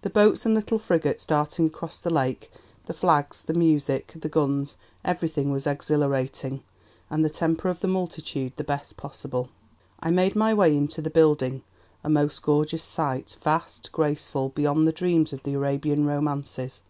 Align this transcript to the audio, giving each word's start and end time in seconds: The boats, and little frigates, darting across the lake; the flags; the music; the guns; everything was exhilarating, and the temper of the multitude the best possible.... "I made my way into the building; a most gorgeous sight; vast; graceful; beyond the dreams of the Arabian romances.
The 0.00 0.08
boats, 0.08 0.46
and 0.46 0.54
little 0.54 0.78
frigates, 0.78 1.26
darting 1.26 1.66
across 1.66 2.00
the 2.00 2.08
lake; 2.08 2.50
the 2.86 2.94
flags; 2.94 3.42
the 3.42 3.52
music; 3.52 4.10
the 4.18 4.28
guns; 4.30 4.78
everything 5.04 5.50
was 5.50 5.66
exhilarating, 5.66 6.62
and 7.10 7.22
the 7.22 7.28
temper 7.28 7.68
of 7.68 7.80
the 7.80 7.86
multitude 7.86 8.54
the 8.56 8.64
best 8.64 8.96
possible.... 8.96 9.50
"I 10.00 10.10
made 10.12 10.34
my 10.34 10.54
way 10.54 10.74
into 10.74 11.02
the 11.02 11.10
building; 11.10 11.62
a 12.02 12.08
most 12.08 12.40
gorgeous 12.40 12.84
sight; 12.84 13.36
vast; 13.42 13.92
graceful; 13.92 14.48
beyond 14.48 14.88
the 14.88 14.92
dreams 14.92 15.34
of 15.34 15.42
the 15.42 15.52
Arabian 15.52 16.06
romances. 16.06 16.80